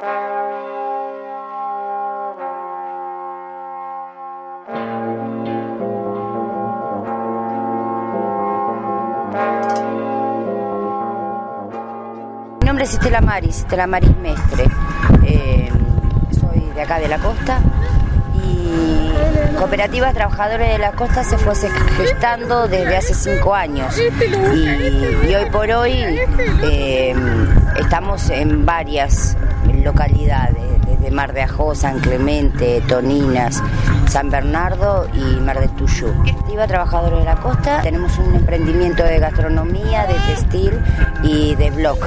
Mi 0.00 0.06
nombre 12.64 12.84
es 12.84 12.94
Estela 12.94 13.20
Maris, 13.20 13.58
Estela 13.58 13.86
Maris 13.86 14.16
Mestre. 14.16 14.64
Eh, 15.26 15.70
soy 16.30 16.60
de 16.74 16.80
acá 16.80 16.98
de 16.98 17.08
la 17.08 17.18
costa 17.18 17.60
y 18.42 19.12
Cooperativas 19.58 20.14
Trabajadores 20.14 20.70
de 20.70 20.78
la 20.78 20.92
Costa 20.92 21.22
se 21.24 21.36
fue 21.36 21.54
gestando 21.54 22.68
desde 22.68 22.96
hace 22.96 23.12
cinco 23.12 23.54
años 23.54 23.94
y, 23.98 25.34
hoy 25.34 25.50
por 25.52 25.70
hoy 25.70 25.92
eh, 26.62 27.14
estamos 27.78 28.30
en 28.30 28.64
varias 28.64 29.36
localidades, 29.76 30.64
desde 30.86 31.10
Mar 31.10 31.32
de 31.32 31.42
Ajó, 31.42 31.74
San 31.74 31.98
Clemente, 32.00 32.82
Toninas, 32.88 33.62
San 34.08 34.30
Bernardo 34.30 35.08
y 35.14 35.40
Mar 35.40 35.60
del 35.60 35.70
Tuyú. 35.70 36.12
Cooperativa 36.14 36.66
Trabajadores 36.66 37.18
de 37.20 37.24
la 37.24 37.36
Costa 37.36 37.80
tenemos 37.82 38.18
un 38.18 38.34
emprendimiento 38.34 39.04
de 39.04 39.18
gastronomía, 39.18 40.06
de 40.06 40.14
textil 40.14 40.80
y 41.22 41.54
de 41.54 41.70
blog. 41.70 41.98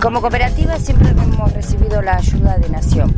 Como 0.00 0.20
cooperativa 0.20 0.78
siempre 0.78 1.10
hemos 1.10 1.52
recibido 1.52 2.00
la 2.02 2.16
ayuda 2.16 2.58
de 2.58 2.68
Nación, 2.68 3.16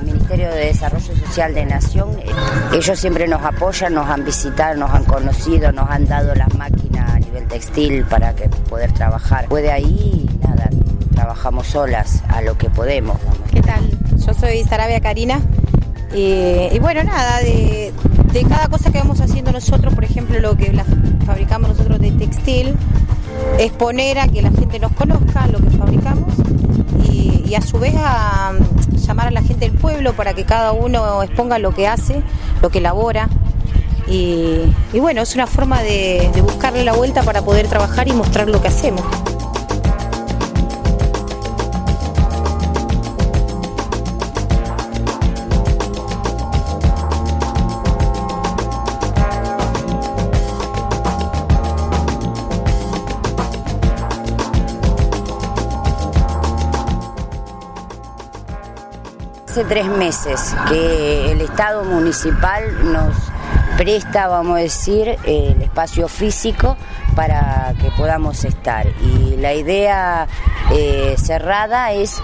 el 0.00 0.06
Ministerio 0.06 0.48
de 0.48 0.66
Desarrollo 0.66 1.14
Social 1.14 1.54
de 1.54 1.64
Nación. 1.66 2.16
Ellos 2.72 2.98
siempre 2.98 3.28
nos 3.28 3.42
apoyan, 3.42 3.94
nos 3.94 4.08
han 4.08 4.24
visitado, 4.24 4.76
nos 4.76 4.90
han 4.90 5.04
conocido, 5.04 5.70
nos 5.70 5.88
han 5.88 6.06
dado 6.06 6.34
las 6.34 6.52
máquinas 6.54 7.10
a 7.12 7.18
nivel 7.20 7.46
textil 7.46 8.04
para 8.04 8.34
que 8.34 8.48
poder 8.48 8.90
trabajar. 8.92 9.46
Puede 9.48 9.70
ahí, 9.70 10.28
nada, 10.42 10.68
trabajamos 11.14 11.68
solas 11.68 12.22
a 12.28 12.40
lo 12.40 12.56
que 12.56 12.70
podemos. 12.70 13.18
¿Qué 13.52 13.60
tal? 13.60 13.88
Yo 14.16 14.34
soy 14.34 14.64
Sarabia 14.64 15.00
Karina. 15.00 15.40
Y, 16.14 16.68
y 16.72 16.78
bueno, 16.80 17.04
nada, 17.04 17.40
de, 17.40 17.92
de 18.34 18.42
cada 18.42 18.66
cosa 18.66 18.90
que 18.90 18.98
vamos 18.98 19.20
haciendo 19.20 19.52
nosotros, 19.52 19.94
por 19.94 20.02
ejemplo, 20.02 20.40
lo 20.40 20.56
que 20.56 20.72
fabricamos 21.24 21.68
nosotros 21.68 22.00
de 22.00 22.10
textil, 22.10 22.74
exponer 23.60 24.18
a 24.18 24.26
que 24.26 24.42
la 24.42 24.50
gente 24.50 24.80
nos 24.80 24.90
conozca 24.90 25.46
lo 25.46 25.60
que 25.60 25.70
fabricamos 25.70 26.34
y, 27.08 27.54
a 27.54 27.60
su 27.60 27.78
vez 27.78 27.94
a, 27.96 28.52
mm, 28.52 28.96
llamar 28.96 29.28
a 29.28 29.30
la 29.30 29.40
gente 29.40 29.70
del 29.70 29.78
pueblo 29.78 30.14
para 30.14 30.34
que 30.34 30.42
cada 30.42 30.72
uno 30.72 31.22
exponga 31.22 31.60
lo 31.60 31.72
que 31.72 31.86
hace, 31.86 32.22
lo 32.60 32.70
que 32.70 32.78
elabora. 32.78 33.28
Y, 34.08 34.64
bueno, 34.98 35.22
es 35.22 35.36
una 35.36 35.46
forma 35.46 35.80
de 35.82 36.28
buscarle 36.42 36.84
la 36.84 36.92
vuelta 36.92 37.22
para 37.22 37.42
poder 37.42 37.68
trabajar 37.68 38.08
y 38.08 38.12
mostrar 38.12 38.48
lo 38.48 38.60
que 38.60 38.66
hacemos. 38.66 39.04
Hace 59.54 59.66
tres 59.66 59.86
meses 59.86 60.52
que 60.68 61.30
el 61.30 61.40
Estado 61.40 61.84
municipal 61.84 62.92
nos 62.92 63.14
presta, 63.76 64.26
vamos 64.26 64.58
a 64.58 64.62
decir, 64.62 65.16
el 65.22 65.62
espacio 65.62 66.08
físico 66.08 66.76
para 67.14 67.72
que 67.80 67.92
podamos 67.92 68.44
estar. 68.44 68.84
Y 69.00 69.36
la 69.36 69.54
idea 69.54 70.26
eh, 70.72 71.14
cerrada 71.18 71.92
es 71.92 72.20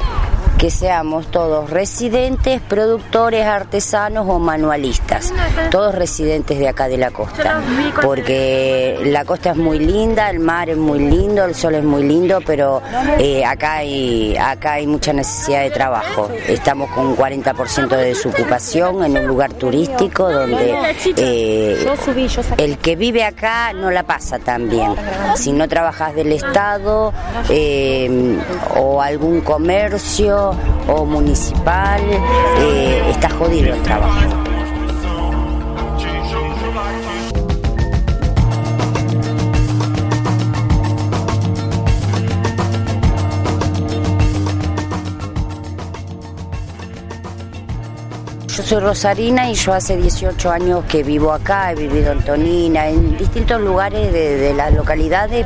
que 0.60 0.70
seamos 0.70 1.30
todos 1.30 1.70
residentes, 1.70 2.60
productores, 2.60 3.46
artesanos 3.46 4.26
o 4.28 4.38
manualistas, 4.38 5.32
todos 5.70 5.94
residentes 5.94 6.58
de 6.58 6.68
acá 6.68 6.86
de 6.86 6.98
la 6.98 7.10
costa, 7.10 7.62
porque 8.02 9.00
la 9.06 9.24
costa 9.24 9.52
es 9.52 9.56
muy 9.56 9.78
linda, 9.78 10.28
el 10.28 10.38
mar 10.38 10.68
es 10.68 10.76
muy 10.76 10.98
lindo, 10.98 11.46
el 11.46 11.54
sol 11.54 11.76
es 11.76 11.84
muy 11.84 12.02
lindo, 12.02 12.42
pero 12.44 12.82
eh, 13.18 13.42
acá, 13.42 13.76
hay, 13.76 14.36
acá 14.36 14.72
hay 14.74 14.86
mucha 14.86 15.14
necesidad 15.14 15.62
de 15.62 15.70
trabajo. 15.70 16.28
Estamos 16.46 16.90
con 16.90 17.06
un 17.06 17.16
40% 17.16 17.88
de 17.88 18.04
desocupación 18.04 19.02
en 19.02 19.16
un 19.16 19.26
lugar 19.26 19.54
turístico 19.54 20.30
donde 20.30 20.94
eh, 21.16 21.86
el 22.58 22.76
que 22.76 22.96
vive 22.96 23.24
acá 23.24 23.72
no 23.72 23.90
la 23.90 24.02
pasa 24.02 24.38
tan 24.38 24.68
bien. 24.68 24.94
Si 25.36 25.52
no 25.52 25.66
trabajas 25.68 26.14
del 26.14 26.32
Estado 26.32 27.14
eh, 27.48 28.38
o 28.76 29.00
algún 29.00 29.40
comercio, 29.40 30.49
o 30.88 31.04
municipal, 31.04 32.00
eh, 32.58 33.02
está 33.10 33.28
jodido 33.30 33.74
el 33.74 33.82
trabajo. 33.82 34.49
Soy 48.70 48.78
Rosarina 48.78 49.50
y 49.50 49.54
yo 49.54 49.74
hace 49.74 49.96
18 49.96 50.48
años 50.48 50.84
que 50.84 51.02
vivo 51.02 51.32
acá, 51.32 51.72
he 51.72 51.74
vivido 51.74 52.12
en 52.12 52.22
Tonina, 52.22 52.86
en 52.86 53.18
distintos 53.18 53.60
lugares 53.60 54.12
de, 54.12 54.36
de 54.36 54.54
las 54.54 54.72
localidades. 54.72 55.44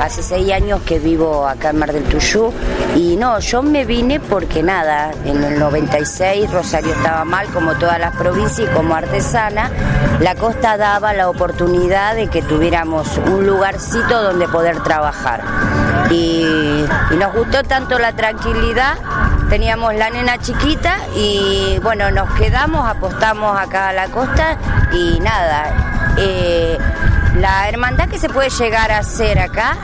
Hace 0.00 0.24
6 0.24 0.52
años 0.52 0.80
que 0.82 0.98
vivo 0.98 1.46
acá 1.46 1.70
en 1.70 1.78
Mar 1.78 1.92
del 1.92 2.02
Tuyú 2.02 2.52
y 2.96 3.14
no, 3.14 3.38
yo 3.38 3.62
me 3.62 3.84
vine 3.84 4.18
porque 4.18 4.64
nada, 4.64 5.12
en 5.24 5.44
el 5.44 5.56
96 5.56 6.50
Rosario 6.50 6.92
estaba 6.94 7.24
mal 7.24 7.46
como 7.50 7.74
todas 7.74 8.00
las 8.00 8.16
provincias 8.16 8.68
y 8.68 8.74
como 8.74 8.96
artesana, 8.96 9.70
la 10.18 10.34
costa 10.34 10.76
daba 10.76 11.12
la 11.12 11.28
oportunidad 11.28 12.16
de 12.16 12.26
que 12.26 12.42
tuviéramos 12.42 13.06
un 13.18 13.46
lugarcito 13.46 14.20
donde 14.20 14.48
poder 14.48 14.82
trabajar. 14.82 15.44
Y, 16.10 16.42
y 17.10 17.16
nos 17.20 17.32
gustó 17.32 17.62
tanto 17.62 18.00
la 18.00 18.16
tranquilidad 18.16 18.96
teníamos 19.48 19.94
la 19.94 20.10
nena 20.10 20.38
chiquita 20.38 20.96
y 21.16 21.78
bueno, 21.82 22.10
nos 22.10 22.30
quedamos, 22.34 22.88
apostamos 22.88 23.58
acá 23.58 23.88
a 23.88 23.92
la 23.92 24.08
costa 24.08 24.56
y 24.92 25.20
nada, 25.20 26.14
eh, 26.18 26.78
la 27.36 27.68
hermandad 27.68 28.08
que 28.08 28.18
se 28.18 28.28
puede 28.28 28.50
llegar 28.50 28.90
a 28.92 28.98
hacer 28.98 29.38
acá 29.38 29.76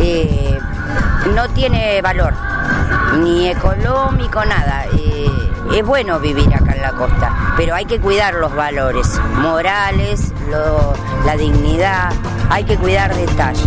eh, 0.00 0.58
no 1.34 1.48
tiene 1.50 2.00
valor, 2.02 2.34
ni 3.18 3.48
económico, 3.48 4.44
nada. 4.44 4.84
Eh, 4.98 5.28
es 5.74 5.84
bueno 5.84 6.20
vivir 6.20 6.54
acá 6.54 6.72
en 6.74 6.82
la 6.82 6.92
costa, 6.92 7.54
pero 7.56 7.74
hay 7.74 7.84
que 7.86 7.98
cuidar 8.00 8.34
los 8.34 8.54
valores 8.54 9.08
morales, 9.38 10.32
lo- 10.50 10.94
la 11.24 11.36
dignidad, 11.36 12.12
hay 12.50 12.64
que 12.64 12.76
cuidar 12.76 13.14
detalles. 13.14 13.66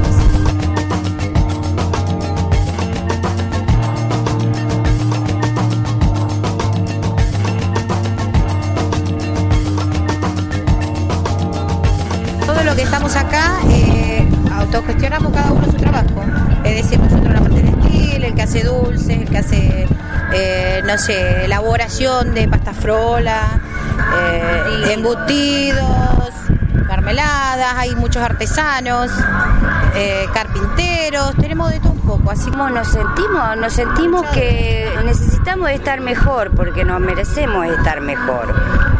Todo 12.68 12.76
lo 12.76 12.82
que 12.82 12.86
estamos 12.86 13.16
acá, 13.16 13.60
eh, 13.70 14.28
autogestionamos 14.54 15.32
cada 15.32 15.54
uno 15.54 15.72
su 15.72 15.78
trabajo. 15.78 16.22
Es 16.66 16.76
decir, 16.76 17.00
nosotros 17.00 17.34
la 17.34 17.40
parte 17.40 17.62
textil, 17.62 18.26
el 18.26 18.36
que 18.36 18.42
hace 18.42 18.62
dulces, 18.62 19.22
el 19.22 19.30
que 19.30 19.38
hace, 19.38 19.88
eh, 20.34 20.82
no 20.84 20.98
sé, 20.98 21.46
elaboración 21.46 22.34
de 22.34 22.46
pasta 22.50 22.74
frola, 22.74 23.62
eh, 24.22 24.92
embutidos, 24.92 26.34
mermeladas, 26.90 27.74
hay 27.78 27.96
muchos 27.96 28.22
artesanos, 28.22 29.12
carpinteros, 30.34 31.38
tenemos 31.38 31.72
de 31.72 31.80
todo 31.80 31.97
poco. 32.08 32.32
Así 32.32 32.50
¿Cómo 32.50 32.70
nos 32.70 32.88
sentimos? 32.88 33.58
Nos 33.58 33.74
sentimos 33.74 34.26
que 34.28 34.90
necesitamos 35.06 35.70
estar 35.72 36.00
mejor 36.02 36.52
porque 36.56 36.84
nos 36.86 37.00
merecemos 37.00 37.66
estar 37.68 38.02
mejor. 38.02 38.48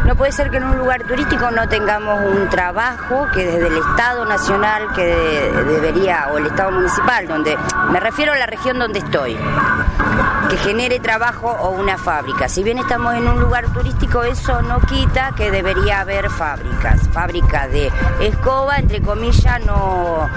No 0.06 0.14
puede 0.14 0.32
ser 0.32 0.50
que 0.50 0.58
en 0.58 0.64
un 0.64 0.78
lugar 0.78 1.02
turístico 1.04 1.50
no 1.50 1.68
tengamos 1.68 2.20
un 2.24 2.48
trabajo 2.48 3.26
que 3.34 3.44
desde 3.44 3.66
el 3.66 3.76
Estado 3.78 4.24
Nacional 4.24 4.82
que 4.94 5.04
de- 5.04 5.64
debería, 5.64 6.28
o 6.32 6.38
el 6.38 6.46
Estado 6.46 6.70
Municipal, 6.70 7.26
donde 7.26 7.58
me 7.90 8.00
refiero 8.00 8.32
a 8.32 8.36
la 8.36 8.46
región 8.46 8.78
donde 8.78 9.00
estoy, 9.00 9.36
que 10.48 10.56
genere 10.58 10.98
trabajo 11.00 11.48
o 11.48 11.70
una 11.70 11.98
fábrica. 11.98 12.48
Si 12.48 12.62
bien 12.62 12.78
estamos 12.78 13.14
en 13.14 13.28
un 13.28 13.40
lugar 13.40 13.72
turístico, 13.72 14.22
eso 14.22 14.62
no 14.62 14.80
quita 14.80 15.32
que 15.36 15.50
debería 15.50 16.00
haber 16.00 16.30
fábricas. 16.30 17.08
Fábrica 17.12 17.68
de 17.68 17.90
escoba, 18.20 18.78
entre 18.78 19.00
comillas, 19.00 19.64
no 19.64 20.28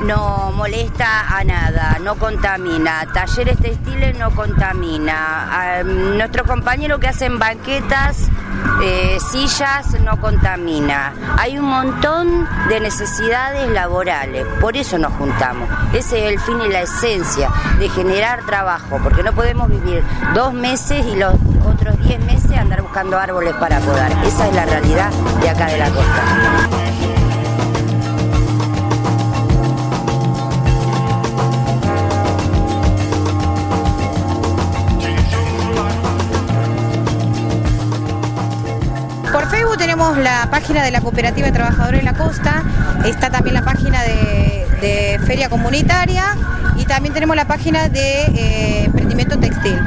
no 0.00 0.52
molesta 0.52 1.36
a 1.36 1.44
nada, 1.44 1.98
no 2.00 2.16
contamina. 2.16 3.06
Talleres 3.12 3.58
textiles 3.58 4.18
no 4.18 4.30
contamina. 4.30 5.82
nuestros 5.84 6.46
compañeros 6.46 7.00
que 7.00 7.08
hacen 7.08 7.38
banquetas, 7.38 8.28
eh, 8.82 9.18
sillas 9.30 9.98
no 10.00 10.20
contamina. 10.20 11.12
Hay 11.36 11.58
un 11.58 11.66
montón 11.66 12.48
de 12.68 12.80
necesidades 12.80 13.68
laborales, 13.70 14.46
por 14.60 14.76
eso 14.76 14.98
nos 14.98 15.12
juntamos. 15.14 15.68
Ese 15.92 16.26
es 16.26 16.32
el 16.32 16.40
fin 16.40 16.60
y 16.60 16.68
la 16.68 16.82
esencia 16.82 17.50
de 17.78 17.88
generar 17.88 18.44
trabajo, 18.46 19.00
porque 19.02 19.22
no 19.22 19.32
podemos 19.38 19.68
vivir 19.70 20.02
dos 20.34 20.52
meses 20.52 21.06
y 21.06 21.14
los 21.14 21.32
otros 21.64 21.96
diez 22.02 22.18
meses 22.24 22.58
andar 22.58 22.82
buscando 22.82 23.16
árboles 23.16 23.54
para 23.54 23.78
podar. 23.78 24.10
Esa 24.26 24.48
es 24.48 24.54
la 24.54 24.64
realidad 24.64 25.12
de 25.40 25.48
acá 25.48 25.66
de 25.66 25.78
la 25.78 25.90
costa. 25.90 26.88
tenemos 39.78 40.18
la 40.18 40.48
página 40.50 40.82
de 40.82 40.90
la 40.90 41.00
Cooperativa 41.00 41.46
de 41.46 41.52
Trabajadores 41.52 42.00
de 42.00 42.04
la 42.04 42.14
Costa, 42.14 42.62
está 43.04 43.30
también 43.30 43.54
la 43.54 43.62
página 43.62 44.02
de, 44.02 44.37
Feria 45.26 45.48
Comunitaria 45.48 46.36
y 46.76 46.84
también 46.84 47.12
tenemos 47.14 47.36
la 47.36 47.46
página 47.46 47.88
de 47.88 48.22
eh, 48.22 48.84
Emprendimiento 48.84 49.38
Textil. 49.38 49.78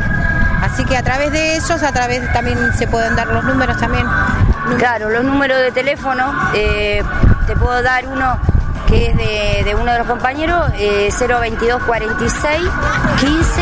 Así 0.62 0.86
que 0.86 0.96
a 0.96 1.04
través 1.04 1.32
de 1.32 1.56
esos, 1.56 1.82
a 1.82 1.92
través 1.92 2.32
también 2.34 2.58
se 2.78 2.88
pueden 2.88 3.16
dar 3.16 3.28
los 3.28 3.44
números 3.44 3.78
también. 3.78 4.06
Claro, 4.78 5.10
los 5.10 5.24
números 5.24 5.58
de 5.60 5.72
teléfono, 5.72 6.34
eh, 6.54 7.02
te 7.48 7.56
puedo 7.56 7.82
dar 7.82 8.08
uno 8.08 8.40
que 8.88 9.08
es 9.08 9.66
de, 9.66 9.76
uno 9.76 9.92
de 9.92 10.00
los 10.00 10.08
compañeros, 10.08 10.72
eh, 10.78 11.10
022 11.18 11.82
46 11.84 12.70
15 13.20 13.62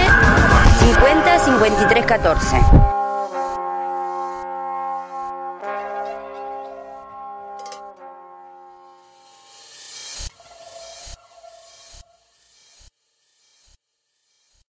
50 0.79 1.39
53 1.39 2.05
14. 2.05 2.88